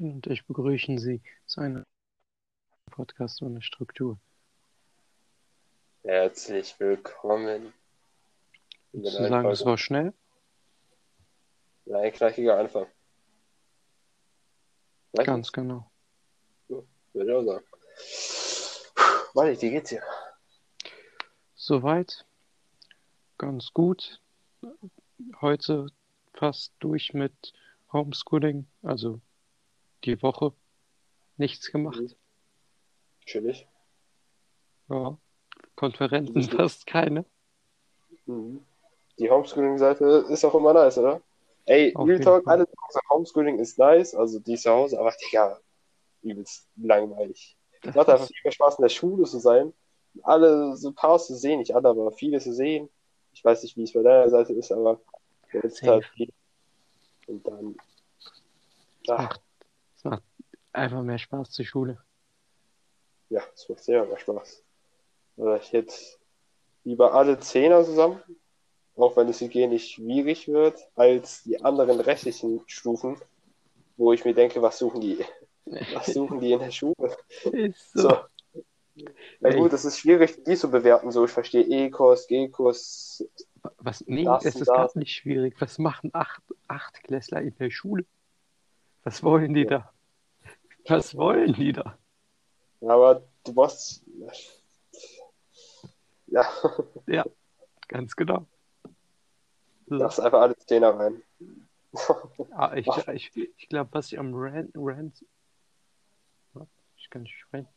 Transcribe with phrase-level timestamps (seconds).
[0.00, 1.84] und ich begrüßen Sie zu einem
[2.90, 4.18] Podcast ohne Struktur.
[6.02, 7.72] Herzlich willkommen.
[8.92, 9.64] Zu neuen sagen, Folge.
[9.64, 10.14] war schnell?
[11.92, 12.86] Ein knackiger Anfang.
[15.12, 15.90] Weiß Ganz genau.
[16.68, 17.64] nicht, Würde ich auch sagen.
[19.34, 20.02] Mali, wie geht's dir?
[21.54, 22.26] Soweit.
[23.38, 24.20] Ganz gut.
[25.40, 25.86] Heute
[26.34, 27.52] fast durch mit
[27.92, 29.20] Homeschooling, also
[30.06, 30.52] die Woche
[31.36, 32.00] nichts gemacht.
[32.00, 32.14] Mhm.
[33.26, 33.66] Chillig.
[34.88, 35.18] Ja.
[35.74, 36.48] Konferenzen Mhm.
[36.48, 37.24] fast keine.
[38.26, 38.64] Mhm.
[39.18, 41.20] Die Homeschooling-Seite ist auch immer nice, oder?
[41.64, 42.52] Ey, Auf Real Talk, Fall.
[42.60, 45.58] alle sagen, Homeschooling ist nice, also die zu Hause, aber Digga,
[46.22, 47.56] übelst langweilig.
[47.82, 49.72] Es macht einfach viel mehr Spaß, in der Schule zu sein.
[50.22, 52.88] Alle, so ein paar zu sehen, nicht alle, aber viele zu sehen.
[53.32, 55.00] Ich weiß nicht, wie es bei deiner Seite ist, aber
[55.52, 56.32] jetzt halt viel.
[57.26, 57.76] Und dann,
[59.08, 59.40] ach, macht
[60.76, 61.98] einfach mehr Spaß zur Schule.
[63.28, 64.62] ja, es macht sehr mehr Spaß.
[65.36, 65.94] Oder ich hätte
[66.84, 68.20] lieber alle Zehner zusammen,
[68.96, 73.16] auch wenn es hygienisch schwierig wird, als die anderen restlichen Stufen,
[73.96, 75.18] wo ich mir denke, was suchen die,
[75.92, 77.16] was suchen die in der Schule?
[77.52, 78.10] Ist So.
[78.10, 78.18] so.
[79.40, 81.10] Na gut, es ist schwierig, die zu bewerten.
[81.10, 83.28] So, ich verstehe E-Kurs, G-Kurs.
[83.76, 84.02] Was?
[84.06, 84.94] Nee, Das es ist das.
[84.94, 85.54] gar nicht schwierig.
[85.60, 88.06] Was machen acht, Achtklässler in der Schule?
[89.02, 89.92] Was wollen die da?
[90.88, 91.98] Was wollen die da?
[92.80, 94.02] Aber du brauchst.
[96.28, 96.44] Ja,
[97.06, 97.24] Ja,
[97.88, 98.46] ganz genau.
[99.86, 99.94] So.
[99.96, 101.22] lass einfach alle Zehner rein.
[102.50, 105.24] Ah, ich ich, ich glaube, was ich am Rant, Rant,
[106.96, 107.68] ich kann nicht sprechen,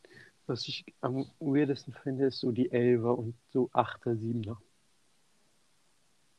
[0.46, 4.60] was ich am weirdesten finde, ist so die Elfer und so Achter, Siebener.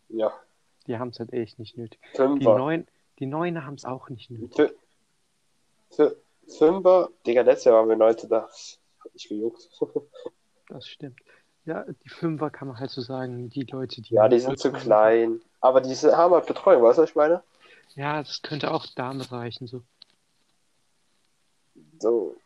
[0.10, 0.32] Ja,
[0.88, 2.00] Die haben es halt echt nicht nötig.
[2.12, 2.58] Die Fünfer.
[2.58, 2.88] Neun,
[3.20, 4.54] die Neuner haben es auch nicht nötig.
[4.60, 4.76] Fü-
[5.96, 6.16] Fü-
[6.48, 8.44] Fünfer, Digga, letztes Jahr waren wir Neunte da.
[8.44, 9.70] Hat mich gejuckt.
[10.68, 11.20] Das stimmt.
[11.66, 14.72] Ja, die Fünfer kann man halt so sagen, die Leute, die Ja, die sind zu
[14.72, 15.42] klein.
[15.60, 17.44] Aber die haben halt Betreuung, weißt du, was ich meine?
[17.96, 19.84] Ja, das könnte auch damit reichen, so.
[22.00, 22.38] So.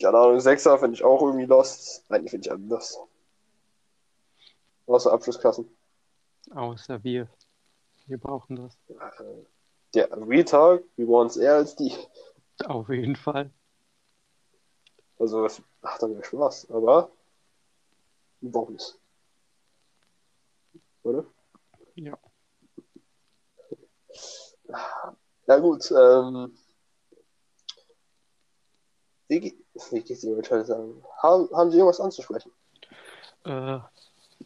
[0.00, 2.04] Keine Ahnung, Sechser finde ich auch irgendwie lost.
[2.08, 2.98] Nein, die finde ich lost.
[4.86, 5.68] Außer Abschlussklassen.
[6.54, 7.28] Außer wir.
[8.06, 8.76] Wir brauchen das.
[9.94, 11.92] Der Real Talk, wir wollen es eher als die.
[12.68, 13.50] Auf jeden Fall.
[15.18, 17.10] Also, es macht dann ja Spaß, aber
[18.40, 18.98] brauchen es.
[21.04, 21.24] Oder?
[21.94, 22.18] Ja.
[25.46, 25.90] Ja, gut.
[25.90, 26.56] Ähm,
[29.28, 29.54] wie, ge-
[29.90, 31.04] wie geht's dir, wollte ich heute sagen?
[31.18, 32.52] Haben, haben Sie irgendwas anzusprechen?
[33.44, 33.78] äh,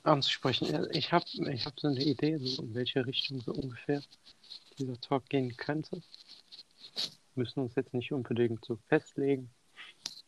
[0.03, 0.89] anzusprechen.
[0.93, 4.03] Ich habe ich hab so eine Idee, so in welche Richtung so ungefähr
[4.79, 6.03] dieser Talk gehen könnte.
[7.37, 9.51] Müssen uns jetzt nicht unbedingt so festlegen.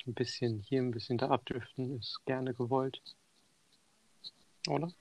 [0.07, 3.03] Ein bisschen hier, ein bisschen da abdriften ist gerne gewollt.
[4.69, 4.93] Oder?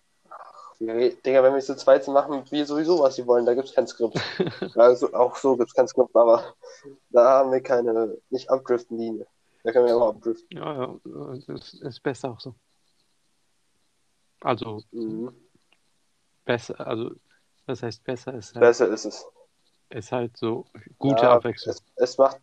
[0.79, 3.45] Digga, wenn wir es zu zweit machen wir sowieso, was sie wollen.
[3.45, 4.15] Da gibt es kein Skript.
[4.75, 6.55] Also, auch so gibt es kein Skript, aber
[7.09, 9.25] da haben wir keine, nicht abdriften Linie.
[9.63, 10.57] Da können wir immer abdriften.
[10.57, 12.55] Ja, ja, das ist besser auch so.
[14.41, 15.33] Also Mhm.
[16.45, 17.11] besser, also
[17.65, 19.25] das heißt besser ist halt, Besser ist es.
[19.89, 20.65] Ist halt so
[20.97, 21.75] gute Ja, Abwechslung.
[21.75, 22.39] Es, es macht,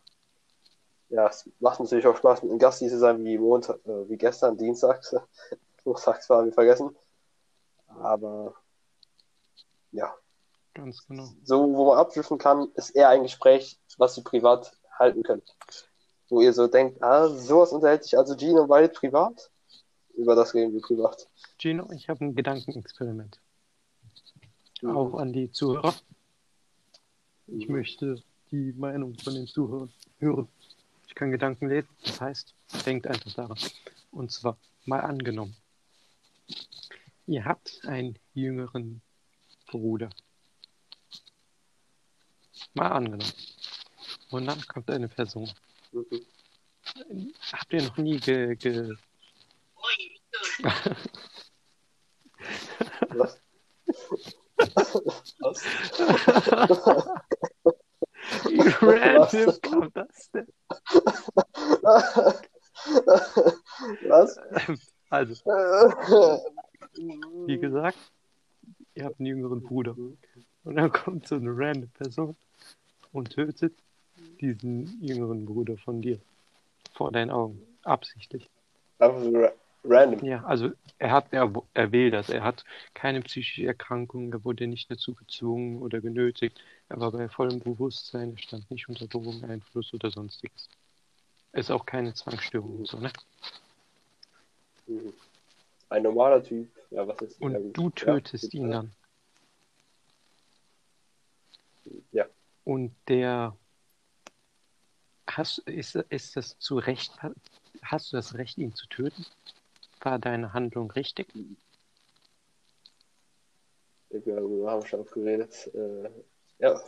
[1.08, 4.56] ja, es macht natürlich auch Spaß, einem Gast zu sein, wie Montag, äh, wie gestern,
[4.56, 5.14] Dienstags.
[5.84, 6.96] Montags waren wir vergessen.
[7.86, 8.54] Aber
[9.92, 10.14] ja,
[10.74, 11.28] Ganz genau.
[11.44, 15.56] so, wo man abdriften kann, ist eher ein Gespräch, was ihr privat halten könnt.
[16.28, 19.50] Wo ihr so denkt, ah, sowas unterhält sich also Gino und Wyatt privat?
[20.16, 21.28] Über das reden wir privat.
[21.58, 23.40] Gino, ich habe ein Gedankenexperiment.
[24.82, 24.96] Mhm.
[24.96, 25.94] Auch an die Zuhörer.
[27.46, 30.48] Ich möchte die Meinung von den Zuhörern hören.
[31.06, 32.54] Ich kann Gedanken lesen, das heißt,
[32.86, 33.58] denkt einfach daran.
[34.10, 35.56] Und zwar, mal angenommen,
[37.26, 39.02] ihr habt einen jüngeren
[39.66, 40.10] Bruder.
[42.72, 43.32] Mal angenommen.
[44.30, 45.50] Und dann kommt eine Person.
[45.92, 46.24] Mhm.
[47.52, 48.96] Habt ihr noch nie ge, ge
[53.10, 53.40] Was?
[55.40, 55.64] Was?
[58.54, 60.46] Wie random kam das denn?
[64.08, 64.38] Was?
[65.10, 65.34] Also,
[67.46, 67.98] wie gesagt,
[68.94, 69.96] ihr habt einen jüngeren Bruder.
[70.64, 72.36] Und dann kommt so eine random Person
[73.12, 73.74] und tötet
[74.40, 76.18] diesen jüngeren Bruder von dir.
[76.92, 77.60] Vor deinen Augen.
[77.82, 78.48] Absichtlich.
[78.98, 79.52] Aber so, ra-
[79.84, 80.24] random.
[80.24, 82.30] Ja, also er hat, er, er will das.
[82.30, 82.64] Er hat
[82.94, 86.60] keine psychische Erkrankung, er wurde nicht dazu gezwungen oder genötigt.
[86.94, 90.68] Er war bei vollem Bewusstsein, stand nicht unter Drogeneinfluss oder sonstiges.
[91.52, 93.12] Ist auch keine Zwangsstörung und so, ne?
[95.88, 96.70] Ein normaler Typ.
[96.90, 98.92] Ja, was ist Und du tötest ja, ihn dann.
[102.12, 102.26] Ja.
[102.62, 103.56] Und der
[105.26, 107.12] hast ist, ist das zu Recht,
[107.82, 109.26] hast du das Recht, ihn zu töten?
[110.00, 111.26] War deine Handlung richtig?
[114.10, 115.74] Ich glaube, wir haben schon aufgeredet.
[115.74, 116.08] Äh,
[116.58, 116.80] ja.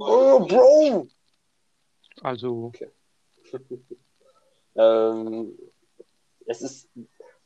[0.00, 1.08] Oh, Bro!
[2.22, 2.90] Also, Okay.
[4.76, 5.58] ähm,
[6.46, 6.88] es ist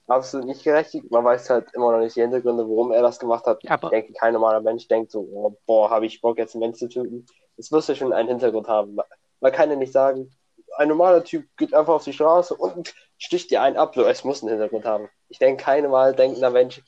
[0.06, 1.10] absolut nicht gerechtigt.
[1.10, 3.60] Man weiß halt immer noch nicht die Hintergründe, warum er das gemacht hat.
[3.68, 6.60] aber Ich denke, kein normaler Mensch denkt so, oh, boah, habe ich Bock, jetzt einen
[6.62, 7.26] Mensch zu töten.
[7.56, 8.96] Es muss ja schon einen Hintergrund haben.
[9.40, 10.34] Man kann ja nicht sagen,
[10.76, 13.94] ein normaler Typ geht einfach auf die Straße und sticht dir einen ab.
[13.94, 15.08] So, es muss einen Hintergrund haben.
[15.28, 16.82] Ich denke, kein normal denkender Mensch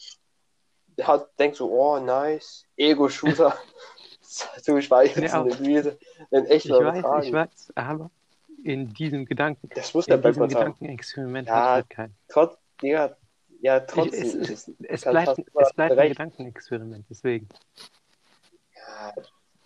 [1.03, 3.57] hat, denkt so, oh, nice, Ego-Shooter.
[4.67, 5.99] du schweigst Ja, in der Güte.
[6.31, 7.33] In echt ich weiß, ich übertragen.
[7.33, 8.11] weiß, aber
[8.63, 10.73] in diesem Gedanken, Das muss der Background haben.
[10.73, 12.15] Gedankenexperiment Ja, hat keinen.
[12.29, 13.17] Trotz, Digga,
[13.61, 14.75] ja, Ich, trotzdem es, ist es, es.
[14.89, 16.09] es bleibt, es bleibt ein.
[16.09, 17.49] Gedankenexperiment, deswegen.
[18.75, 19.13] Ja,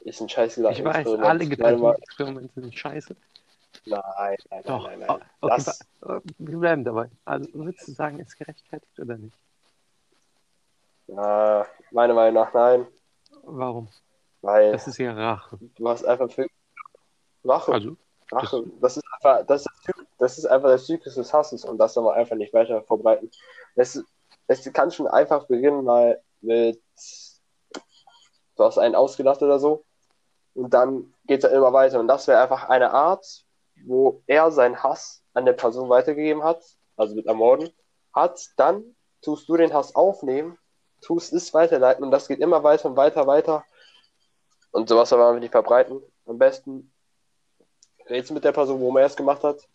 [0.00, 1.25] ist ein scheiß Ich weiß, Gedankenexperiment.
[1.29, 3.17] alle Gedankenexperimente sind scheiße.
[3.87, 5.09] Nein, nein, nein, Doch, nein, nein.
[5.11, 5.29] oh, nein.
[5.41, 7.11] okay, Das, äh, wir bleiben dabei.
[7.25, 9.37] Also würdest du sagen, ist gerechtfertigt oder nicht?
[11.06, 12.87] ja, meiner Meinung nach nein,
[13.44, 13.88] Warum?
[14.43, 15.58] Weil Das ist ja Rache.
[15.61, 16.46] du hast einfach für
[17.44, 17.73] Rache.
[17.73, 17.96] Also,
[18.31, 18.64] Rache.
[18.81, 22.05] Das ist einfach, das ist, das ist einfach der Zyklus des Hasses und das soll
[22.05, 23.31] man einfach nicht weiter verbreiten.
[23.75, 24.02] Es,
[24.46, 26.81] es kann schon einfach beginnen mal mit,
[28.56, 29.85] du hast einen ausgelacht oder so
[30.55, 33.44] und dann geht es immer weiter und das wäre einfach eine Art,
[33.87, 36.62] wo er seinen Hass an der Person weitergegeben hat,
[36.96, 37.70] also mit Ermorden,
[38.12, 40.58] hat, dann tust du den Hass aufnehmen,
[41.00, 43.64] tust es weiterleiten und das geht immer weiter und weiter, weiter
[44.73, 46.00] und sowas soll man einfach nicht verbreiten.
[46.26, 46.93] Am besten
[48.09, 49.69] redest mit der Person, wo man es gemacht hat.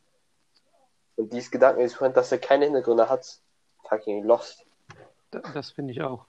[1.15, 3.39] Und dieses Gedankenexperiment, dass er keine Hintergründe hat,
[3.87, 4.65] fucking lost.
[5.31, 6.25] da- das finde ich auch.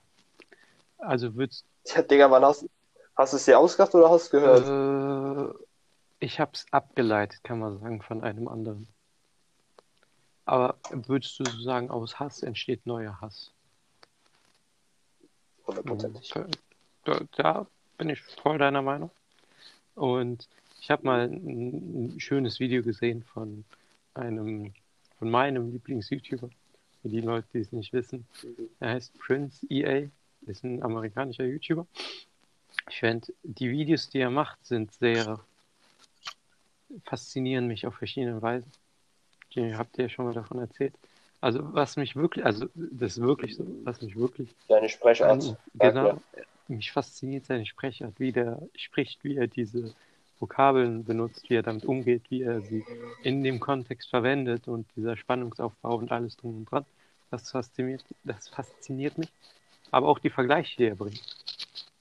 [0.97, 2.65] Also würdest Ja, Digga, wann hast,
[3.15, 5.53] hast du es dir ausgedacht oder hast du es gehört?
[5.59, 5.65] äh,
[6.19, 8.87] ich habe es abgeleitet, kann man sagen, von einem anderen.
[10.45, 13.51] Aber würdest du so sagen, aus Hass entsteht neuer Hass?
[15.65, 16.33] Hundertprozentig.
[17.03, 17.67] Da, da
[17.97, 19.11] bin ich voll deiner Meinung.
[19.95, 20.47] Und
[20.81, 23.63] ich habe mal ein, ein schönes Video gesehen von
[24.13, 24.73] einem,
[25.17, 26.49] von meinem Lieblings-YouTuber.
[27.01, 28.25] Für die Leute, die es nicht wissen.
[28.79, 30.07] Er heißt Prince EA,
[30.47, 31.85] ist ein amerikanischer YouTuber.
[32.89, 35.39] Ich finde, die Videos, die er macht, sind sehr
[37.03, 38.71] faszinieren mich auf verschiedene Weisen.
[39.49, 40.93] Ich habt ihr ja schon mal davon erzählt.
[41.41, 45.57] Also was mich wirklich, also das ist wirklich so, was mich wirklich Deine Sprechart.
[45.75, 46.19] genau,
[46.67, 49.93] mich fasziniert seine Sprechart, wie der spricht, wie er diese
[50.39, 52.83] Vokabeln benutzt, wie er damit umgeht, wie er sie
[53.23, 56.85] in dem Kontext verwendet und dieser Spannungsaufbau und alles drum und dran.
[57.31, 59.29] Das fasziniert, das fasziniert mich.
[59.91, 61.23] Aber auch die Vergleiche, die er bringt.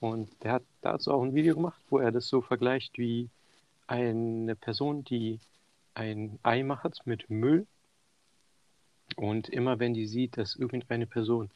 [0.01, 3.29] Und der hat dazu auch ein Video gemacht, wo er das so vergleicht wie
[3.87, 5.39] eine Person, die
[5.95, 7.67] ein Ei macht mit Müll.
[9.17, 11.51] Und immer wenn die sieht, dass irgendeine Person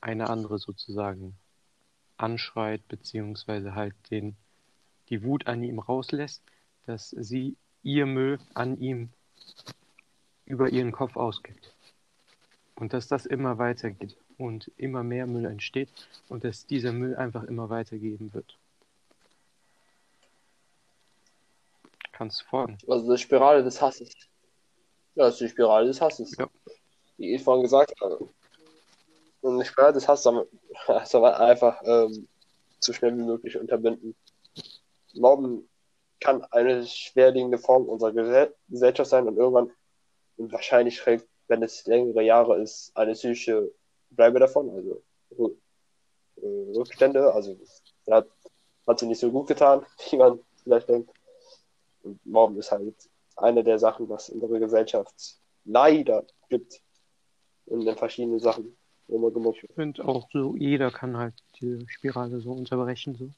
[0.00, 1.36] eine andere sozusagen
[2.22, 4.36] anschreit, beziehungsweise halt den,
[5.08, 6.42] die Wut an ihm rauslässt,
[6.86, 9.10] dass sie ihr Müll an ihm
[10.46, 11.72] über ihren Kopf ausgibt.
[12.74, 15.88] Und dass das immer weitergeht und immer mehr Müll entsteht
[16.28, 18.56] und dass dieser Müll einfach immer weitergeben wird.
[22.12, 22.78] Kannst du folgen?
[22.88, 24.12] Also die Spirale des Hasses.
[25.14, 26.36] Ja, das ist die Spirale des Hasses.
[26.36, 26.48] Ja.
[27.16, 28.28] Wie ich vorhin gesagt habe.
[29.42, 30.34] Und des Hasses soll
[30.86, 32.28] man, soll man einfach ähm,
[32.80, 34.14] so schnell wie möglich unterbinden.
[35.14, 35.68] Mobben
[36.20, 39.70] kann eine schwerliegende Form unserer Gesell Gesellschaft sein und irgendwann,
[40.36, 43.72] und wahrscheinlich trägt, wenn es längere Jahre ist, eine psychische
[44.10, 45.02] Bleibe davon, also
[46.36, 47.32] äh, Rückstände.
[47.32, 47.58] Also
[48.08, 48.28] hat,
[48.86, 51.10] hat sie nicht so gut getan, wie man vielleicht denkt.
[52.02, 52.94] Und Mobben ist halt
[53.36, 56.80] eine der Sachen, was unsere Gesellschaft leider gibt.
[57.66, 58.76] In den verschiedenen Sachen,
[59.20, 59.70] gemobbt wird.
[59.70, 63.14] Ich finde auch so, jeder kann halt die Spirale so unterbrechen.
[63.16, 63.30] So.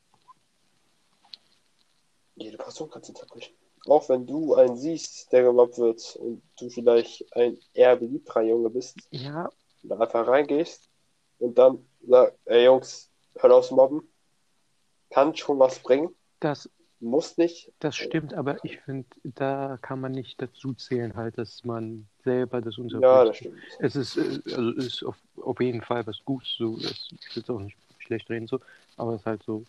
[2.36, 3.54] Jede Person kann es unterbrechen.
[3.86, 8.70] Auch wenn du einen siehst, der gemobbt wird und du vielleicht ein eher beliebterer Junge
[8.70, 9.50] bist, Ja,
[9.82, 10.88] und da einfach reingehst
[11.38, 14.08] und dann sagst, ey Jungs, hört auf zu mobben,
[15.10, 16.14] kann schon was bringen.
[16.40, 16.68] das,
[17.04, 17.72] muss nicht.
[17.78, 22.60] Das stimmt, aber ich finde, da kann man nicht dazu zählen, halt, dass man selber
[22.60, 23.02] das unterbricht.
[23.02, 23.58] Ja, das stimmt.
[23.78, 27.42] Es ist, äh, also ist auf, auf jeden Fall was Gutes, so, das, ich will
[27.42, 28.60] es auch nicht schlecht reden, so,
[28.96, 29.64] aber es ist halt so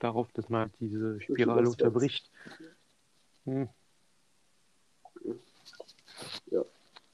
[0.00, 2.30] darauf, dass man halt diese Spirale unterbricht.
[3.44, 3.68] Hm.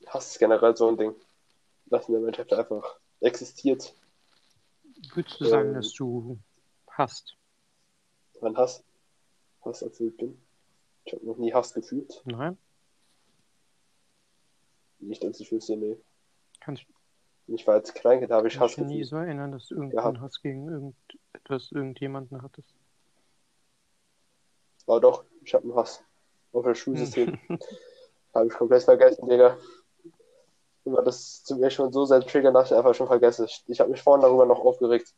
[0.07, 1.15] Hass ist generell so ein Ding,
[1.87, 3.95] dass in der Menschheit einfach existiert.
[5.15, 5.75] Würdest du sagen, Ähm.
[5.75, 6.39] dass du
[6.91, 7.38] hast?
[8.41, 8.83] Mein Hass.
[9.65, 10.41] Hass erfüllt bin.
[11.05, 12.23] Ich habe noch nie Hass gefühlt.
[12.25, 12.57] Nein?
[15.01, 15.97] Nicht, dass ich wüsste, nee.
[16.61, 16.85] Kannst
[17.47, 19.09] Ich war als Kleinkind, habe ich du Hass dich nie gefühlt.
[19.11, 20.21] so erinnern, dass du irgendeinen Ja.
[20.21, 22.75] Hass gegen irgendetwas, irgendjemanden hattest?
[24.87, 26.03] Aber doch, ich habe einen Hass
[26.53, 27.39] auf das Schulsystem.
[28.35, 29.57] habe ich komplett vergessen, Digga.
[30.85, 33.45] Immer das zu mir schon so sehr triggern, dass ich einfach schon vergesse.
[33.45, 35.15] Ich, ich habe mich vorhin darüber noch aufgeregt.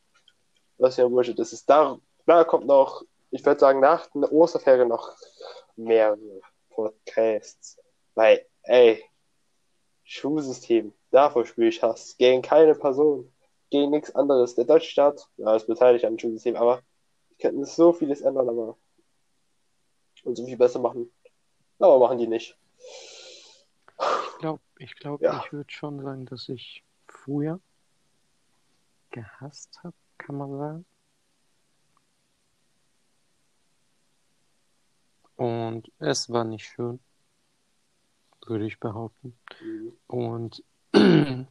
[0.79, 1.53] Was ja Bullshit ist.
[1.53, 1.99] ist da,
[2.31, 5.17] da kommt noch, ich würde sagen, nach der Osterferien noch
[5.75, 7.77] mehrere Podcasts.
[8.15, 9.05] Weil, ey,
[10.05, 12.17] Schulsystem, davor spüre ich Hass.
[12.19, 13.33] Gegen keine Person,
[13.71, 14.55] gegen nichts anderes.
[14.55, 16.83] Der deutsche Staat, ja, ist beteiligt am Schulsystem, aber
[17.31, 18.77] die könnten so vieles ändern, aber
[20.23, 21.11] und so viel besser machen.
[21.81, 22.57] Aber machen die nicht.
[23.99, 25.43] Ich glaube, ich, glaub, Ja.
[25.45, 27.59] ich würde schon sagen, dass ich früher
[29.11, 30.87] gehasst habe, kann man sagen.
[35.41, 37.01] Und es war nicht schön,
[38.47, 39.35] würde ich behaupten.
[39.63, 39.97] Mhm.
[40.07, 40.63] Und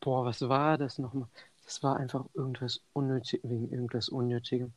[0.00, 1.28] boah, was war das nochmal?
[1.66, 4.72] Das war einfach irgendwas unnötig, wegen irgendwas Unnötigem.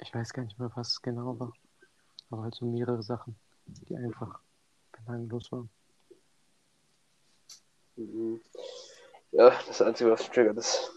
[0.00, 1.54] Ich weiß gar nicht mehr, was es genau war.
[2.28, 4.40] Aber halt so mehrere Sachen, die einfach
[4.92, 5.70] belanglos waren.
[7.96, 8.42] Mhm.
[9.32, 10.92] Ja, das Einzige, was triggert, ist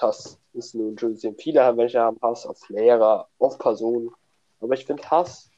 [0.00, 0.38] Hass.
[0.52, 1.36] Ist nur ein Schulsystem.
[1.38, 4.10] Viele haben welche haben Hass auf Lehrer, auf Personen.
[4.60, 5.50] Aber ich finde Hass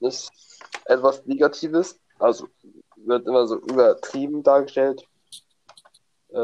[0.00, 0.30] ist
[0.84, 1.98] etwas Negatives.
[2.18, 2.48] Also
[2.96, 5.06] wird immer so übertrieben dargestellt.
[6.30, 6.36] Äh,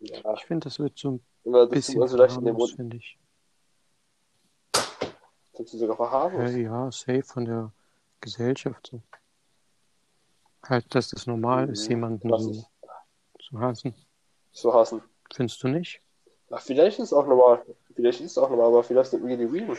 [0.00, 1.20] ja, Ich finde, das wird so ein
[1.52, 2.76] das bisschen tut man so leicht in den harmlos, Mund.
[2.76, 3.18] finde ich.
[5.54, 6.52] Sind sie sogar verharmlos.
[6.52, 7.72] Ja, ja, safe von der
[8.20, 9.02] Gesellschaft so.
[10.68, 11.90] Halt, dass das normal ist, Mhm.
[11.90, 12.66] jemanden Was so ist
[13.40, 13.94] zu hassen.
[14.52, 15.02] Zu hassen.
[15.32, 16.00] Findest du nicht?
[16.50, 17.64] Ach, vielleicht ist es auch normal.
[17.94, 19.76] Vielleicht ist es auch normal, aber vielleicht sind wir die Real.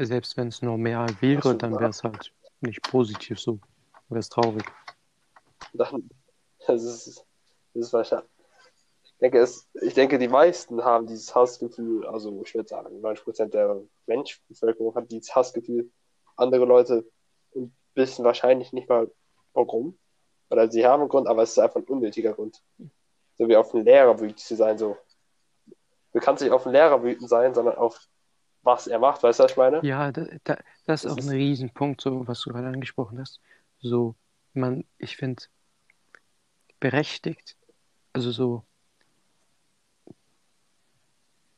[0.00, 3.58] Selbst wenn es normal wäre, so, dann wäre es halt nicht positiv so.
[4.08, 4.64] Wäre es traurig.
[5.72, 6.08] Dann,
[6.66, 7.26] das ist,
[7.74, 8.30] das ist wahrscheinlich.
[9.02, 13.46] Ich denke, es, ich denke, die meisten haben dieses Hassgefühl, also ich würde sagen, 90%
[13.46, 15.90] der Menschbevölkerung hat dieses Hassgefühl.
[16.36, 17.04] Andere Leute
[17.50, 19.10] und wissen wahrscheinlich nicht mal
[19.66, 19.98] warum.
[20.50, 22.62] Oder sie haben einen Grund, aber es ist einfach ein unnötiger Grund.
[23.36, 24.96] So wie auf einen Lehrer wütend zu sein, so.
[26.12, 27.98] Du kannst nicht auf einen Lehrer wütend sein, sondern auf
[28.62, 29.84] was er macht, weißt du, was ich meine?
[29.84, 33.20] Ja, da, da, das ist Das auch ist- ein Riesenpunkt, so was du gerade angesprochen
[33.20, 33.40] hast.
[33.80, 34.14] So,
[34.52, 35.42] man, ich finde,
[36.80, 37.56] berechtigt,
[38.12, 38.64] also so,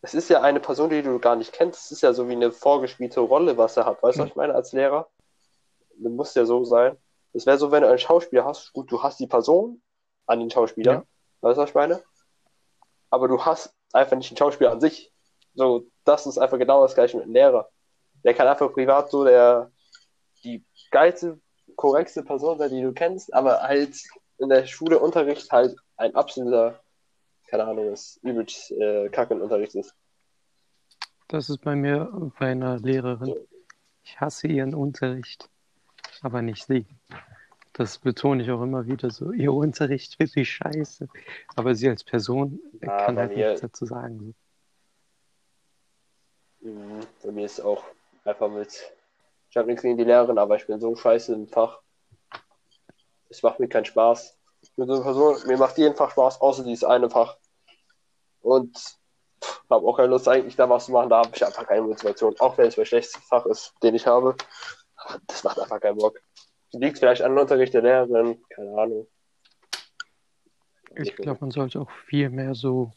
[0.02, 1.85] Es ist ja eine Person, die du gar nicht kennst.
[1.87, 4.02] Es ist ja so wie eine vorgespielte Rolle, was er hat.
[4.02, 5.11] Weißt du, was ich meine, als Lehrer?
[5.99, 6.97] Du musst ja so sein.
[7.32, 9.82] Es wäre so, wenn du einen Schauspieler hast, gut, du hast die Person
[10.26, 10.92] an den Schauspieler.
[10.92, 11.04] Ja.
[11.40, 12.02] Weißt du, was ich meine?
[13.10, 15.12] Aber du hast einfach nicht den Schauspieler an sich.
[15.54, 17.68] So, das ist einfach genau das gleiche mit einem Lehrer.
[18.25, 19.70] Der kann einfach privat so der,
[20.44, 21.40] die geilste,
[21.76, 23.96] korrektste Person sein, die du kennst, aber halt
[24.38, 26.80] in der Schule Unterricht halt ein absoluter,
[27.49, 29.94] keine Ahnung, ist übelst äh, kacke im Unterricht ist.
[31.28, 33.34] das ist bei mir bei einer Lehrerin.
[34.02, 35.50] Ich hasse ihren Unterricht,
[36.25, 36.87] aber nicht sie.
[37.73, 39.33] Das betone ich auch immer wieder so.
[39.33, 41.09] Ihr Unterricht wird sie scheiße.
[41.57, 44.35] Aber sie als Person Ja, kann halt mir- nichts dazu sagen.
[46.61, 47.85] Mhm, Bei mir ist auch
[48.25, 48.93] einfach mit.
[49.49, 51.81] Ich habe nichts gegen die Lehrerin, aber ich bin so scheiße im Fach.
[53.29, 54.37] Es macht mir keinen Spaß.
[54.62, 57.37] Ich bin so eine Person, mir macht jeden Fach Spaß, außer dieses eine Fach.
[58.43, 58.77] Und
[59.71, 61.09] habe auch keine Lust, eigentlich da was zu machen.
[61.09, 62.35] Da habe ich einfach keine Motivation.
[62.41, 64.37] Auch wenn es mein schlechtestes Fach ist, den ich habe.
[65.26, 66.21] Das macht einfach keinen Bock.
[66.73, 69.07] Liegt vielleicht an Unterricht der Lehrerin, keine Ahnung.
[70.97, 72.93] Ich glaube, man sollte auch viel mehr so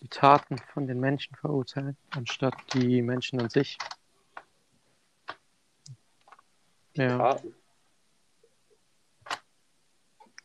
[0.00, 3.78] die Taten von den Menschen verurteilen, anstatt die Menschen an sich.
[6.94, 7.54] Ja, Taten.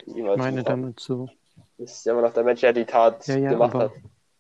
[0.06, 1.30] ich meine die damit so.
[1.78, 3.92] Es ist ja immer noch der Mensch, der die Tat Ja, ja, gemacht hat.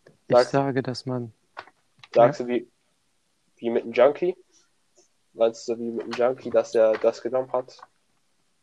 [0.05, 0.51] ich Sag's.
[0.51, 1.33] sage, dass man,
[2.13, 2.69] Sagst du wie,
[3.57, 4.35] wie mit einem Junkie?
[5.33, 7.77] Meinst du wie mit einem Junkie, dass er das genommen hat?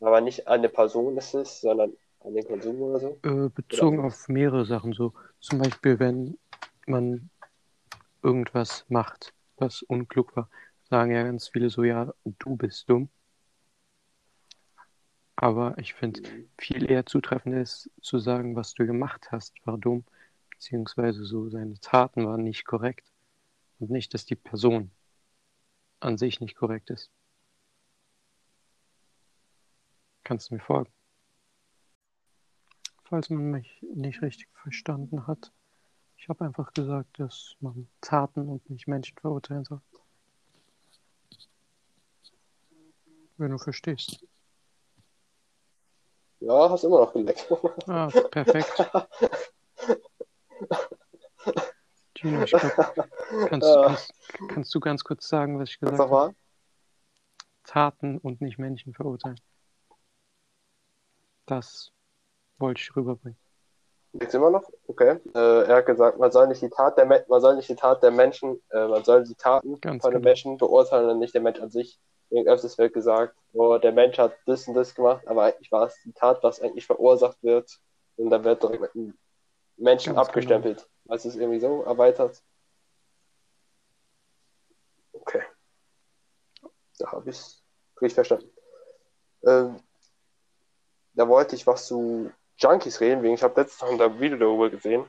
[0.00, 3.18] Aber nicht eine Person ist es, sondern an den Konsum oder so?
[3.25, 4.92] Äh, bezogen Oder- auf mehrere Sachen.
[4.92, 6.38] So zum Beispiel, wenn
[6.87, 7.30] man
[8.22, 10.48] irgendwas macht, was unklug war,
[10.88, 13.08] sagen ja ganz viele so, ja, du bist dumm.
[15.37, 16.22] Aber ich finde,
[16.58, 20.04] viel eher zutreffend ist zu sagen, was du gemacht hast, war dumm,
[20.50, 23.12] beziehungsweise so seine Taten waren nicht korrekt
[23.78, 24.90] und nicht, dass die Person
[26.00, 27.10] an sich nicht korrekt ist.
[30.24, 30.92] Kannst du mir folgen?
[33.04, 35.52] Falls man mich nicht richtig verstanden hat.
[36.18, 39.80] Ich habe einfach gesagt, dass man Taten und nicht Menschen verurteilen soll.
[43.38, 44.26] Wenn du verstehst.
[46.40, 47.50] Ja, hast immer noch geleckt.
[47.86, 48.90] Ah, perfekt.
[52.20, 53.08] Gino, ich glaube,
[53.48, 53.82] kannst, Ja.
[53.87, 54.12] kannst,
[54.48, 56.34] kannst du ganz kurz sagen, was ich gesagt Sag habe?
[57.64, 59.38] Taten und nicht Menschen verurteilen.
[61.46, 61.92] Das
[62.58, 63.38] wollte ich rüberbringen.
[64.14, 64.64] Geht's immer noch?
[64.87, 65.18] Okay.
[65.34, 67.76] Äh, er hat gesagt, man soll nicht die Tat der, Me man soll nicht die
[67.76, 70.30] Tat der Menschen, äh, man soll die Taten Ganz von den genau.
[70.30, 72.00] Menschen beurteilen und nicht der Mensch an sich.
[72.30, 75.96] Öfters wird gesagt, oh, der Mensch hat das und das gemacht, aber eigentlich war es
[76.04, 77.70] die Tat, was eigentlich verursacht wird.
[78.16, 79.18] Und dann wird direkt mit einem
[79.76, 80.78] Menschen Ganz abgestempelt.
[80.78, 82.42] Weißt du, es irgendwie so erweitert?
[85.12, 85.42] Okay.
[86.98, 87.62] Da habe ich
[88.00, 88.50] richtig verstanden.
[89.44, 89.80] Ähm,
[91.14, 94.70] da wollte ich was zu Junkies reden, wegen ich habe letztens noch ein Video darüber
[94.70, 95.08] gesehen.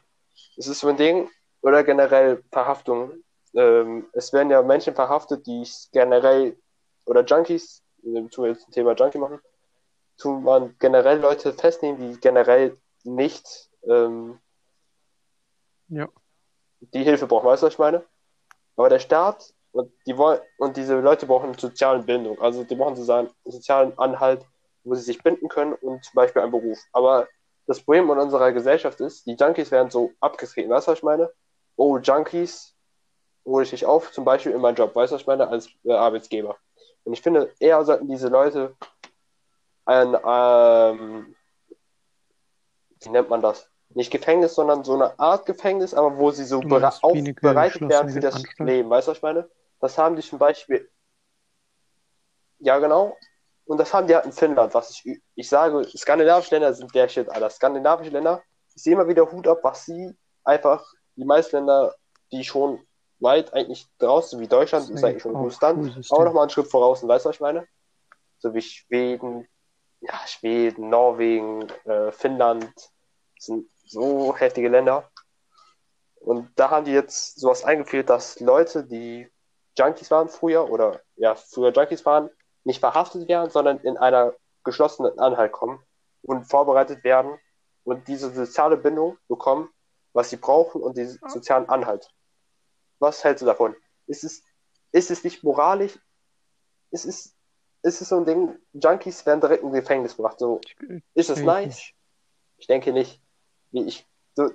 [0.57, 1.29] Es ist so ein Ding,
[1.61, 3.23] oder generell Verhaftungen.
[3.53, 6.57] Ähm, es werden ja Menschen verhaftet, die generell,
[7.05, 9.39] oder Junkies, wenn wir jetzt ein Thema Junkie machen,
[10.17, 14.39] tun man generell Leute festnehmen, die generell nicht ähm,
[15.89, 16.07] Ja,
[16.93, 18.03] die Hilfe brauchen, weißt du, was ich meine?
[18.75, 22.39] Aber der Staat und die und diese Leute brauchen soziale Bindung.
[22.41, 24.45] Also die brauchen einen sozialen Anhalt,
[24.83, 26.79] wo sie sich binden können und zum Beispiel einen Beruf.
[26.93, 27.27] Aber
[27.67, 31.03] das Problem in unserer Gesellschaft ist, die Junkies werden so abgetreten, weißt du, was ich
[31.03, 31.31] meine?
[31.75, 32.73] Oh, Junkies
[33.45, 35.69] hole ich dich auf, zum Beispiel in meinen Job, weißt du, was ich meine, als
[35.83, 36.57] äh, Arbeitsgeber.
[37.03, 38.75] Und ich finde, eher sollten diese Leute
[39.85, 41.35] ein, ähm,
[43.01, 43.69] wie nennt man das?
[43.95, 48.19] Nicht Gefängnis, sondern so eine Art Gefängnis, aber wo sie so bere aufbereitet werden für
[48.19, 48.69] geschlossene das Anstalt?
[48.69, 48.89] Leben.
[48.89, 49.49] Weißt du, was ich meine?
[49.79, 50.89] Das haben die zum Beispiel.
[52.59, 53.17] Ja, genau.
[53.65, 57.07] Und das haben die halt in Finnland, was ich, ich sage, skandinavische Länder sind der
[57.07, 57.49] Shit, Alter.
[57.49, 58.43] Skandinavische Länder,
[58.75, 61.95] ich sehe immer wieder Hut ab, was sie einfach, die meisten Länder,
[62.31, 62.79] die schon
[63.19, 66.15] weit eigentlich draußen, wie Deutschland, ist Safe, eigentlich schon ein auch gutes Land, Schulsystem.
[66.15, 67.03] aber nochmal einen Schritt voraus.
[67.03, 67.67] Und weißt du, was ich meine?
[68.39, 69.47] So wie Schweden,
[70.01, 72.73] ja, Schweden, Norwegen, äh, Finnland,
[73.37, 75.09] sind so heftige Länder.
[76.15, 79.29] Und da haben die jetzt sowas eingeführt, dass Leute, die
[79.77, 82.29] Junkies waren früher oder ja, früher Junkies waren,
[82.63, 85.81] nicht verhaftet werden, sondern in einer geschlossenen Anhalt kommen
[86.21, 87.39] und vorbereitet werden
[87.83, 89.69] und diese soziale Bindung bekommen,
[90.13, 92.11] was sie brauchen und diesen sozialen Anhalt.
[92.99, 93.75] Was hältst du davon?
[94.05, 94.43] Ist es,
[94.91, 95.97] ist es nicht moralisch?
[96.91, 97.35] Ist es,
[97.81, 100.37] ist es so ein Ding, Junkies werden direkt ins Gefängnis gebracht?
[100.37, 100.59] So,
[101.13, 101.93] ist es nice?
[102.57, 103.21] Ich denke nicht.
[103.71, 104.49] Ich, so,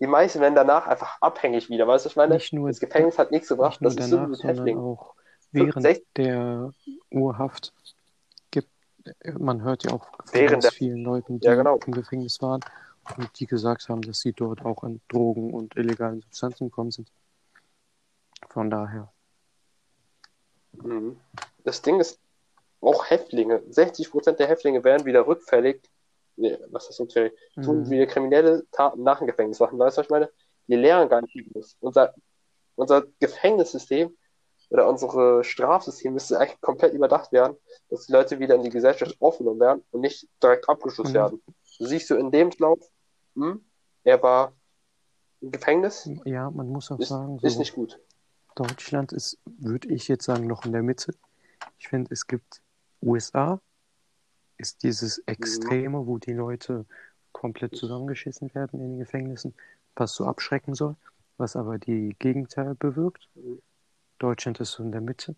[0.00, 2.34] die meisten werden danach einfach abhängig wieder, weißt du, ich meine?
[2.34, 4.82] Nicht nur, Das Gefängnis hat nichts gebracht, nicht das ist so danach, sondern Häftlingen.
[4.82, 5.14] auch
[5.52, 6.72] während Sech- der
[7.10, 7.72] Urhaft
[8.50, 8.70] gibt.
[9.38, 11.78] Man hört ja auch von vielen Leuten, die Ja, genau.
[11.86, 12.60] im Gefängnis waren
[13.16, 17.10] und die gesagt haben, dass sie dort auch an Drogen und illegalen Substanzen gekommen sind.
[18.48, 19.12] Von daher.
[20.72, 21.18] Mhm.
[21.64, 22.20] Das Ding ist,
[22.80, 25.80] auch Häftlinge, 60% der Häftlinge werden wieder rückfällig,
[26.38, 27.90] nee, was ist tun Mhm.
[27.90, 30.30] wieder kriminelle Taten nach dem Gefängnis machen, weißt du, was ich meine?
[30.66, 31.76] Die lernen gar nicht übrigens.
[31.80, 32.14] Unser,
[32.76, 34.16] unser Gefängnissystem
[34.70, 37.56] oder unsere Strafsystem müsste eigentlich komplett überdacht werden,
[37.88, 41.14] dass die Leute wieder in die Gesellschaft aufgenommen werden und nicht direkt abgeschlossen Mhm.
[41.16, 41.42] werden.
[41.78, 42.78] Du siehst du in dem Lauf,
[43.34, 43.64] hm,
[44.04, 44.52] er war
[45.40, 47.98] im Gefängnis, Ja, man muss auch ist, sagen, ist so nicht gut.
[48.56, 51.14] Deutschland ist, würde ich jetzt sagen, noch in der Mitte.
[51.78, 52.60] Ich finde, es gibt
[53.00, 53.60] USA,
[54.58, 56.84] ist dieses Extreme, wo die Leute
[57.32, 59.54] komplett zusammengeschissen werden in den Gefängnissen,
[59.94, 60.96] was so abschrecken soll,
[61.36, 63.28] was aber die Gegenteil bewirkt.
[63.34, 63.62] Mhm.
[64.18, 65.36] Deutschland ist so in der Mitte.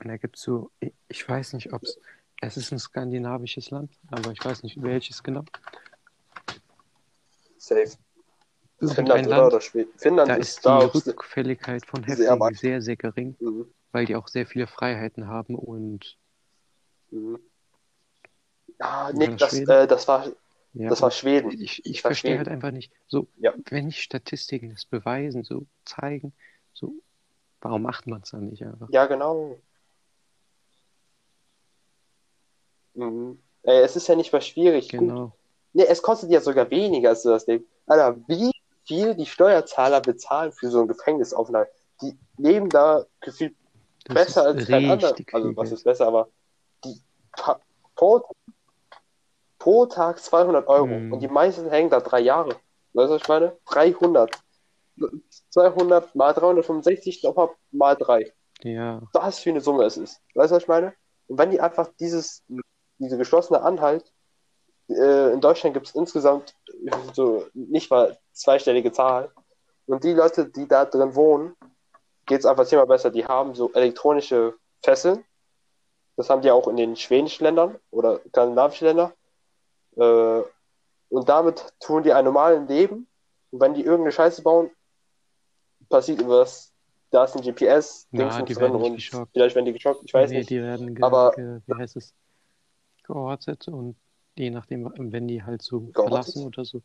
[0.00, 0.70] Und da gibt es so,
[1.08, 1.98] ich- weiß nicht, ob es,
[2.40, 5.44] es ist ein skandinavisches Land, aber ich weiß nicht welches genau.
[7.56, 7.96] Safe.
[8.80, 9.90] Finnland Land, oder Schweden.
[9.96, 12.56] Finnland da ist ist die sehr, Rückfälligkeit von sehr Häftlingen weit.
[12.56, 13.66] sehr, sehr gering, mhm.
[13.90, 16.16] weil die auch sehr viele Freiheiten haben und
[17.10, 17.38] Mhm.
[18.78, 20.26] Ah, Nick, das, äh, das war,
[20.74, 21.50] ja, das war Schweden.
[21.50, 22.38] Ich, ich verstehe Schweden.
[22.38, 23.52] halt einfach nicht, so, Ja.
[23.70, 26.32] wenn nicht Statistiken das beweisen, so zeigen,
[26.72, 26.92] so,
[27.60, 28.88] warum macht man es dann nicht einfach?
[28.90, 29.58] Ja, genau.
[32.94, 33.40] Mhm.
[33.62, 34.90] Ey, es ist ja nicht mal schwierig.
[34.90, 35.32] Gut, Genau.
[35.72, 37.66] Nee, es kostet ja sogar weniger als du das Leben.
[37.86, 38.50] Alter, wie
[38.84, 41.68] viel die Steuerzahler bezahlen für so ein Gefängnisaufenthalt?
[42.00, 43.54] Die leben da gefühlt
[44.04, 45.14] besser als kein anderer.
[45.32, 46.28] Also, was ist besser, aber
[46.84, 47.00] die
[47.32, 47.60] pa-
[49.58, 51.12] pro, Tag 200 Euro Hm.
[51.12, 52.56] und die meisten hängen da drei Jahre.
[52.94, 53.56] Weißt du, was ich meine?
[53.66, 54.30] 300.
[55.50, 58.32] 200 mal 365 nochmal mal 3.
[58.62, 60.20] Ja, Was für eine Summe es ist.
[60.34, 60.92] Weißt du, was ich meine?
[61.28, 62.42] Und wenn die einfach dieses,
[62.98, 64.12] diese geschlossene Anhalt,
[64.88, 66.54] äh, in Deutschland gibt es insgesamt
[67.12, 69.30] so nicht mal zweistellige Zahl.
[69.86, 71.54] Und die Leute, die da drin wohnen,
[72.26, 73.10] geht es einfach zehnmal besser.
[73.10, 75.24] Die haben so elektronische Fesseln.
[76.16, 79.12] Das haben die auch in den schwedischen Ländern oder skandinavischen Ländern.
[79.98, 80.42] Äh,
[81.10, 83.06] und damit tun die ein normales Leben.
[83.50, 84.70] Und wenn die irgendeine Scheiße bauen,
[85.88, 86.72] passiert irgendwas.
[87.10, 89.32] Da ist ein GPS, Ja, Dingsens die drin werden nicht geschockt.
[89.32, 90.50] vielleicht werden die geschockt, ich weiß nee, nicht.
[90.50, 92.12] die werden ge Aber- ge wie heißt es,
[93.04, 93.96] geortet und
[94.36, 96.02] je nachdem, wenn die halt so Geortet?
[96.04, 96.82] verlassen oder so,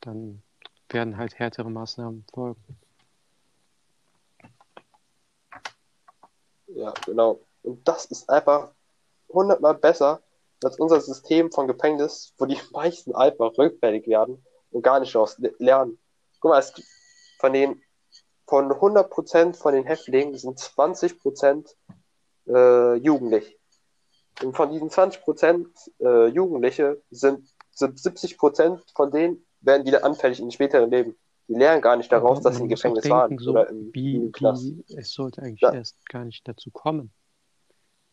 [0.00, 0.42] dann
[0.88, 2.60] werden halt härtere Maßnahmen folgen.
[6.66, 7.38] Ja, genau.
[7.62, 8.72] Und das ist einfach
[9.28, 10.20] hundertmal besser
[10.64, 15.38] als unser System von Gefängnis, wo die meisten einfach rückfällig werden und gar nicht daraus
[15.38, 15.98] le- lernen.
[16.40, 16.88] Guck mal, es gibt
[17.38, 17.80] von den
[18.46, 21.74] von 100% von den Häftlingen sind 20%
[22.46, 23.58] äh, jugendlich.
[24.42, 25.66] Und von diesen 20%
[26.00, 31.16] äh, Jugendliche sind, sind 70% von denen werden wieder anfällig im späteren Leben.
[31.48, 34.16] Die lernen gar nicht daraus, dass sie im Gefängnis denken, waren so oder im, wie,
[34.16, 34.64] im Knast.
[34.64, 35.72] wie, es sollte eigentlich Ja.
[35.72, 37.12] erst gar nicht dazu kommen.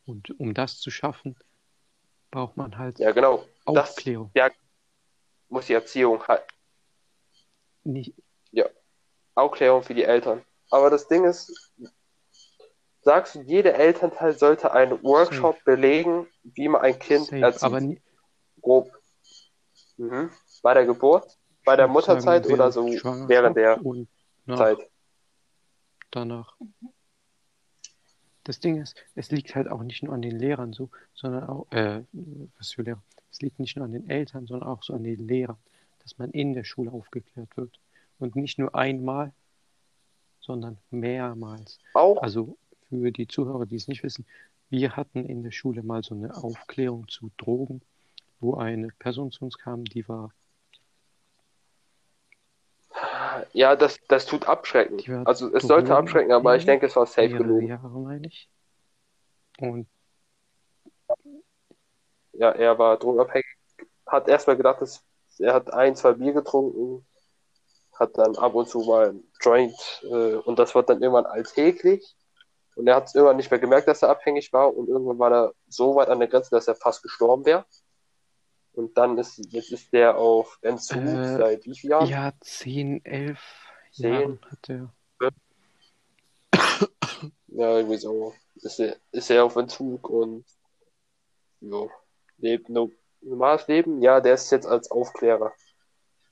[0.06, 1.36] Und um das zu schaffen,
[2.32, 3.44] braucht man halt Ja, genau.
[3.65, 4.32] Das Aufklärung.
[5.50, 6.44] muss die Erziehung halt
[7.84, 8.15] Nicht,
[9.36, 10.44] Aufklärung für die Eltern.
[10.70, 11.72] Aber das Ding ist,
[13.02, 17.63] sagst du, jeder Elternteil sollte einen Workshop belegen, wie man ein Kind safe, erzieht.
[17.63, 17.82] aber
[18.62, 18.91] Grob.
[19.98, 20.32] Mhm.
[20.62, 24.08] Bei der Geburt, bei der Mutterzeit oder so während der und
[24.56, 24.78] Zeit.
[26.12, 26.56] danach.
[28.43, 31.71] Das Ding ist, es liegt halt auch nicht nur an den Lehrern so, sondern auch,
[31.71, 32.04] äh,
[32.58, 33.04] was für Lehrer?
[33.32, 35.58] Es liegt nicht nur an den Eltern, sondern auch so an den Lehrern,
[35.99, 37.80] dass man in der Schule aufgeklärt wird.
[38.19, 39.32] Und nicht nur einmal,
[40.39, 41.80] sondern mehrmals.
[41.93, 42.58] Auch, Also
[42.89, 44.25] für die Zuhörer, die es nicht wissen,
[44.69, 47.82] wir hatten in der Schule mal so eine Aufklärung zu Drogen,
[48.39, 50.34] wo eine Person zu uns kam, die war,
[53.54, 55.26] ja, das, das tut abschrecken.
[55.26, 57.64] Also es sollte abschrecken, aber ich denke, es war safe genug.
[57.64, 58.50] Jahre, meine ich.
[59.60, 59.88] Und
[62.34, 63.46] Ja, er war drogenabhängig.
[64.08, 65.04] Hat erstmal gedacht, dass
[65.40, 67.06] er hat ein, zwei Bier getrunken,
[67.94, 72.16] hat dann ab und zu mal ein Joint äh, und das wird dann irgendwann alltäglich.
[72.76, 75.32] Und er hat es irgendwann nicht mehr gemerkt, dass er abhängig war und irgendwann war
[75.32, 77.66] er so weit an der Grenze, dass er fast gestorben wäre.
[78.74, 82.08] Und dann ist, jetzt ist der auf Entzug Äh, seit wie vielen Jahren?
[82.10, 83.40] ja, 10, 11
[83.92, 84.14] Zehn.
[84.14, 84.94] Jahren hat er.
[87.48, 88.34] Ja, irgendwie so.
[88.56, 90.46] Ist er, ist er auf Entzug und
[91.60, 91.92] jo,
[92.38, 94.02] lebt no, normales Leben.
[94.02, 95.54] Ja, der ist jetzt als Aufklärer.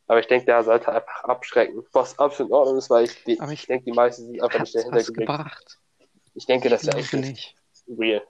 [0.08, 1.86] Aber ich denke, der sollte einfach abschrecken.
[1.92, 4.76] Was absolut in Ordnung ist, weil ich, ich, ich- denke, die meisten sind einfach nicht
[4.76, 5.80] dahinter gebracht?
[6.34, 7.56] Ich denke, das Ich ist echt glaube nicht
[7.88, 8.00] nicht.
[8.00, 8.24] real.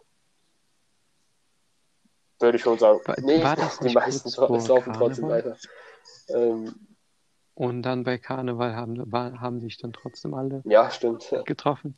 [2.39, 2.99] Würde ich schon sagen.
[3.05, 4.29] War- nee, war das die meisten
[4.67, 5.57] laufen trotzdem weiter.
[6.29, 6.87] Ähm,
[7.53, 11.29] Und dann bei Karneval haben, war, haben sich dann trotzdem alle ja, stimmt.
[11.31, 11.95] Ja, getroffen.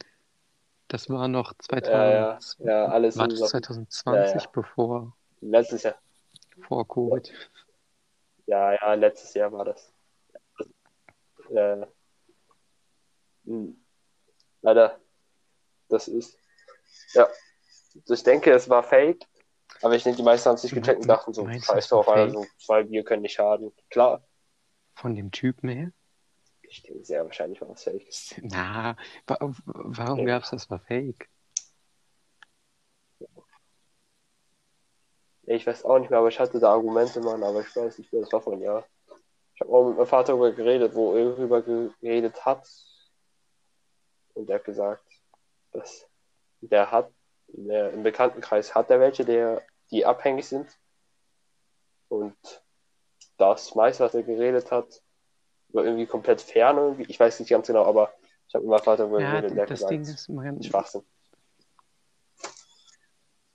[0.88, 3.60] Das war noch 2000, ja, ja, alles war sind das so.
[3.60, 4.50] 2020, Ja, ja.
[4.52, 5.96] bevor Letztes Jahr.
[6.68, 7.32] vor Covid.
[8.48, 9.94] Ja, ja, letztes Jahr war das.
[11.50, 11.86] Äh,
[13.46, 13.78] hm.
[14.62, 15.00] leider,
[15.90, 16.38] das ist,
[17.14, 17.28] ja,
[18.08, 19.26] ich denke, es war fake,
[19.82, 22.08] aber ich denke, die meisten haben es nicht gecheckt und dachten so, scheiß es drauf,
[22.08, 22.34] Alter, fake?
[22.34, 23.72] so zwei Bier können nicht schaden.
[23.90, 24.24] Klar,
[24.94, 25.92] Von dem Typen her?
[26.64, 28.08] ich denke, sehr wahrscheinlich war es fake.
[28.44, 28.96] Na,
[29.28, 30.26] wa warum Ja.
[30.26, 31.28] gab's das war fake?
[35.44, 38.12] Ich weiß auch nicht mehr, aber ich hatte da Argumente, Mann, aber ich weiß nicht
[38.14, 38.86] mehr, das war einem Jahr.
[39.56, 42.68] Ich habe auch mit meinem Vater darüber geredet, wo er darüber geredet hat.
[44.34, 45.04] Und er hat gesagt,
[45.72, 46.08] dass
[46.62, 47.12] der hat,
[47.48, 49.62] der, im Bekanntenkreis hat er welche, der,
[49.92, 50.68] die abhängig sind.
[52.10, 52.36] Und
[53.38, 55.02] das meiste, was er geredet hat,
[55.70, 57.04] war irgendwie komplett fern irgendwie.
[57.04, 58.14] Ich weiß nicht ganz genau, aber
[58.48, 61.04] ich habe meinem Vater darüber Ja, geredet, der hat das gesagt, Ding ist, man, Schwachsinn.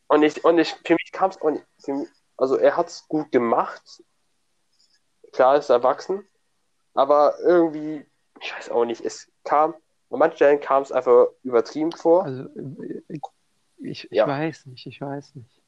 [0.09, 3.07] Und ich, und ich, für mich kam es auch nicht, mich, also er hat es
[3.09, 4.03] gut gemacht.
[5.33, 6.27] Klar ist er erwachsen,
[6.95, 8.07] aber irgendwie,
[8.41, 9.75] ich weiß auch nicht, es kam,
[10.11, 12.25] an manchen Stellen kam es einfach übertrieben vor.
[12.25, 12.47] also
[13.79, 14.27] ich, ich Ja.
[14.27, 15.61] weiß nicht, ich weiß nicht.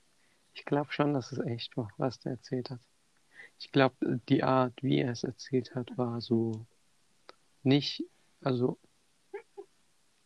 [0.59, 2.81] Ich glaube schon, dass es echt war, was der erzählt hat.
[3.61, 6.67] Ich glaube, die Art, wie er es erzählt hat, war so
[7.63, 8.05] nicht,
[8.43, 8.77] also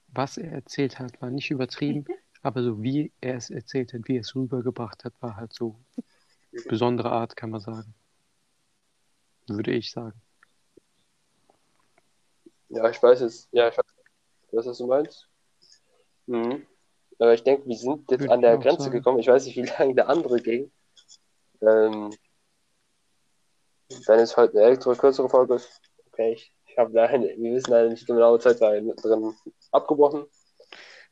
[0.09, 2.07] was er erzählt hat, war nicht übertrieben,
[2.43, 5.79] aber so wie er es erzählt hat, wie er es rübergebracht hat, war halt so
[6.67, 7.95] besondere Art, kann man sagen.
[9.49, 10.19] Würde ich sagen.
[12.71, 13.85] Ja, ich weiß jetzt, ja, ich weiß,
[14.51, 15.29] weiß was du meinst.
[16.25, 16.67] Mhm.
[17.23, 18.97] Aber ich denke, wir sind jetzt Würde an der Grenze sagen.
[18.97, 19.21] gekommen.
[19.21, 20.73] Ich weiß nicht, wie lange der andere ging.
[21.61, 22.13] Ähm,
[24.07, 27.71] wenn es heute eine ältere, kürzere Folge ist, okay, ich, ich habe leider, wir wissen
[27.71, 28.93] leider nicht die genaue Zeit, drin
[29.71, 30.25] abgebrochen.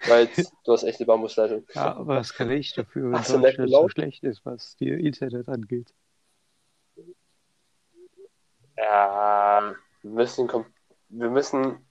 [0.09, 1.64] Weil jetzt- du hast echt eine Bambusleitung.
[1.75, 5.94] Ja, aber was kann ich dafür, wenn Deutschland so schlecht ist, was die Internet angeht?
[8.77, 10.51] Ja, wir müssen,
[11.11, 11.87] wir müssen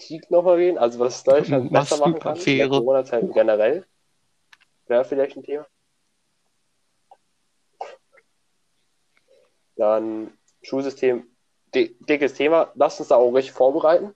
[0.00, 2.36] Politik nochmal reden, also was Deutschland besser machen kann.
[2.36, 2.68] in der Maskenaffäre.
[2.68, 3.86] Corona-Zeit generell.
[4.86, 5.66] Wäre vielleicht ein Thema.
[9.76, 10.32] Dann
[10.62, 11.26] Schulsystem,
[11.74, 12.72] di dickes Thema.
[12.74, 14.14] Lass uns da auch richtig vorbereiten.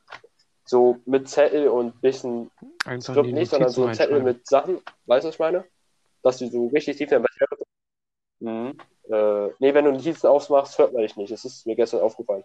[0.67, 2.51] So mit Zettel und bisschen
[2.85, 4.81] Einfach Skript nicht, sondern so ein Zettel mit Sachen.
[5.07, 5.65] Weißt du, was ich meine?
[6.23, 7.59] Dass du so richtig tief in der Materie
[8.41, 8.79] mhm.
[9.13, 11.33] äh, Nee, wenn du Notizen aufmachst, hört man dich nicht.
[11.33, 12.45] Das ist mir gestern aufgefallen.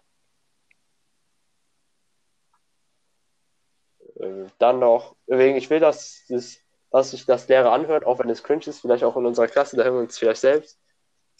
[4.20, 6.58] Äh, dann noch, wegen, ich will, dass, das,
[6.92, 9.76] dass sich das Lehrer anhört, auch wenn es cringe ist, vielleicht auch in unserer Klasse,
[9.78, 10.80] da hören wir uns vielleicht selbst.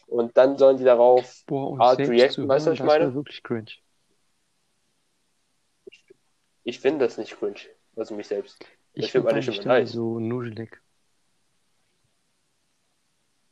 [0.08, 3.04] Und dann sollen die darauf Boah, Art reacten, weißt du, was ich das meine?
[3.06, 3.72] wäre wirklich cringe.
[6.64, 7.60] Ich finde das nicht cringe,
[7.96, 8.58] also mich selbst.
[8.94, 9.92] Ich, Ich find finde meine Stimme nice.
[9.92, 10.82] so nuschelig.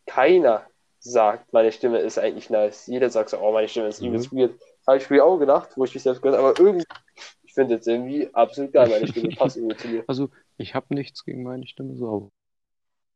[0.06, 0.66] Keiner
[1.00, 2.88] sagt, meine Stimme ist eigentlich nice.
[2.88, 4.08] Jeder sagt so, oh, meine Stimme ist Mhm.
[4.08, 4.60] übelst weird.
[4.88, 7.74] Habe ich mir auch gedacht, wo ich mich selbst gehört habe, aber irgendwie, ich finde
[7.76, 10.04] jetzt irgendwie absolut geil, meine Stimme passt irgendwie zu mir.
[10.08, 12.30] Also, ich habe nichts gegen meine Stimme, so, aber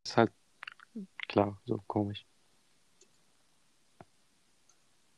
[0.05, 0.31] ist halt
[1.27, 2.25] klar, so komisch.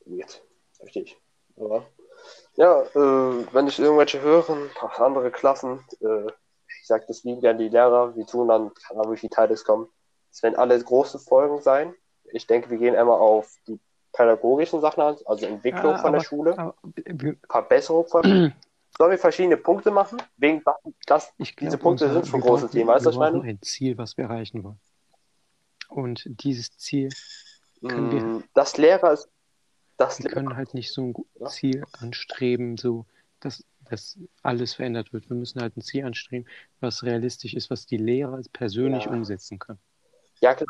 [0.05, 0.41] Weird.
[0.77, 1.17] Verstehe ich.
[1.55, 1.85] Aber,
[2.55, 6.27] ja, äh, wenn ich irgendwelche hören, auch andere Klassen, äh,
[6.81, 9.53] ich sage das lieben gerne die Lehrer, wir tun dann, keine Ahnung, wie viele Teile
[9.53, 9.87] es kommen.
[10.31, 11.93] Es werden alle große Folgen sein.
[12.33, 13.79] Ich denke, wir gehen einmal auf die
[14.11, 16.75] pädagogischen Sachen an, also Entwicklung Ja, von der aber- Schule, Aber
[17.49, 18.53] Verbesserung von.
[18.97, 20.21] Sollen wir verschiedene Punkte machen?
[20.37, 20.61] Wegen
[21.07, 23.19] das, ich Diese glaub, Punkte unser- sind schon wir große brauchen- Themen, weißt du, wir
[23.19, 23.49] was ich meine?
[23.49, 24.79] ein Ziel, was wir erreichen wollen.
[25.89, 27.09] Und dieses Ziel,
[27.85, 29.29] Können wir- Mm, das Lehrer ist.
[29.97, 31.47] Das wir Lehrer, können halt nicht so ein Ja.
[31.47, 33.05] Ziel anstreben, so
[33.41, 35.29] dass, dass alles verändert wird.
[35.29, 36.47] Wir müssen halt ein Ziel anstreben,
[36.79, 39.11] was realistisch ist, was die Lehrer persönlich Ja.
[39.11, 39.79] umsetzen können.
[40.39, 40.67] ja, klar.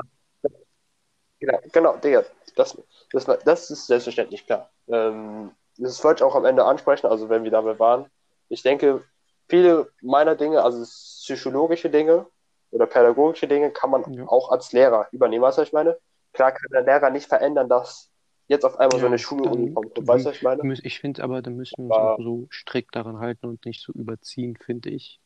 [1.40, 2.24] Genau, genau, Digga,
[2.56, 2.78] das,
[3.12, 4.72] das, das ist selbstverständlich klar.
[4.88, 8.06] Ähm, das wollte ich auch am Ende ansprechen, also wenn wir dabei waren.
[8.50, 9.04] Ich denke,
[9.50, 12.28] viele meiner Dinge, also psychologische Dinge
[12.72, 14.28] oder pädagogische Dinge, kann man Ja.
[14.28, 15.98] auch als Lehrer übernehmen, weißt du, was ich meine?
[16.34, 18.10] Klar kann der Lehrer nicht verändern, dass
[18.48, 19.96] jetzt auf einmal so Ja, eine Schule dann- Uni kommt.
[20.08, 20.74] Weißt du, was ich meine?
[20.84, 23.82] Ich finde aber, da müssen wir uns Aber- auch so strikt daran halten und nicht
[23.82, 25.20] so überziehen, finde ich.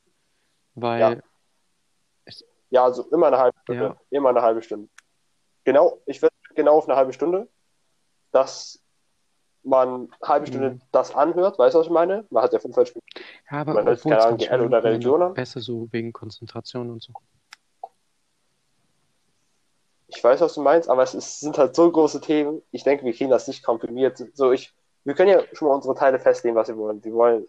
[0.75, 1.15] Weil Ja.
[2.69, 3.95] Ja, also immer eine halbe Stunde.
[4.09, 4.89] Immer eine halbe Stunde.
[5.63, 7.47] Genau, ich würde genau auf eine halbe Stunde,
[8.31, 8.81] dass
[9.67, 10.81] man eine halbe Stunde Mhm.
[10.91, 12.25] das anhört, weißt du, was ich meine?
[12.29, 13.29] Man hat ja 45 Minuten.
[13.51, 15.33] Ja, aber Man hört, keine Ahnung, GL oder Religion an.
[15.33, 17.13] besser so wegen Konzentration und so.
[20.07, 22.61] Ich weiß, was du meinst, aber es ist, sind halt so große Themen.
[22.71, 24.23] Ich denke, wir kriegen das nicht komprimiert.
[24.33, 27.03] So, ich, wir können ja schon mal unsere Teile festlegen, was wir wollen.
[27.03, 27.45] Wir wollen,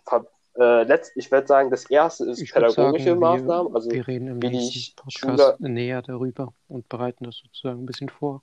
[0.58, 3.72] äh, letzt, ich würde sagen, das erste ist Ich pädagogische sagen, Maßnahmen.
[3.72, 7.86] Wir, Also, wir reden im nächsten Schüler- Podcast näher darüber und bereiten das sozusagen ein
[7.86, 8.42] bisschen vor.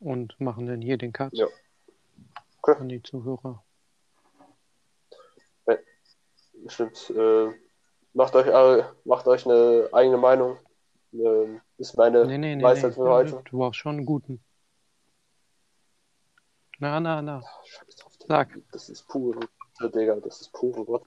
[0.00, 1.46] Und machen dann hier den Cut Ja.
[2.62, 2.80] Okay.
[2.80, 3.62] an die Zuhörer.
[6.66, 7.10] Stimmt.
[7.10, 7.48] Äh,
[8.12, 10.58] macht euch eure, macht euch eine eigene Meinung.
[11.12, 13.42] Ähm, ist meine Nee, nee, nee, Weisheit für heute.
[13.46, 14.44] Du brauchst schon einen guten.
[16.78, 17.42] Na, na, na.
[17.64, 18.12] Scheiß drauf.
[18.28, 18.58] Sag.
[18.72, 19.40] Das ist pure
[19.78, 20.16] Gott, Digga.
[20.16, 21.04] Das ist pure Gott.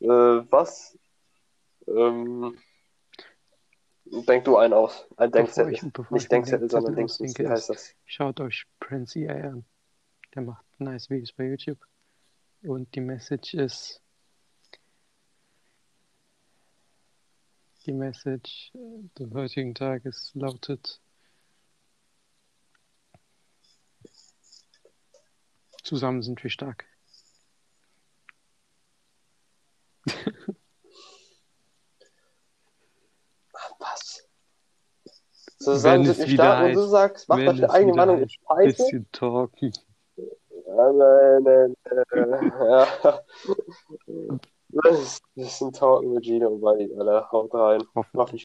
[0.00, 0.98] Äh, was?
[1.86, 2.58] Ähm,
[4.06, 5.06] denk du einen aus.
[5.16, 5.74] Ein Denkzettel.
[5.74, 7.30] ich, Nicht Denkzettel, sondern Zettel Dingsbums.
[7.30, 7.94] ausdenke, Wie heißt das?
[8.06, 9.64] Schaut euch Prince EA an.
[10.34, 11.78] Der macht nice Videos bei YouTube.
[12.62, 14.02] Und die Message ist.
[17.86, 21.00] Die Message äh, des heutigen Tages lautet:
[25.82, 26.84] Zusammen sind wir stark.
[33.78, 34.26] Was?
[35.58, 37.94] Zusammen Wenn sind wir stark und du heißt- sagst, macht wenn euch eine es eigene
[37.94, 38.76] Meinung, heißt, scheiße.
[38.84, 39.72] Bisschen talken.
[40.76, 41.74] Ja, nein, nein,
[42.30, 43.20] nein, ja.
[44.68, 46.60] Das ist ein Talken mit Gino und